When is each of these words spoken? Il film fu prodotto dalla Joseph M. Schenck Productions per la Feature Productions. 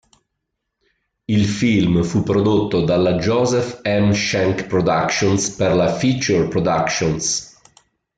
Il 1.27 1.45
film 1.45 2.01
fu 2.01 2.23
prodotto 2.23 2.83
dalla 2.83 3.17
Joseph 3.17 3.81
M. 3.83 4.09
Schenck 4.13 4.65
Productions 4.65 5.51
per 5.51 5.75
la 5.75 5.93
Feature 5.93 6.47
Productions. 6.47 7.59